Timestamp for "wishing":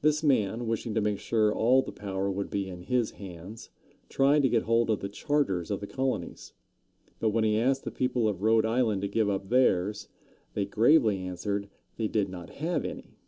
0.66-0.94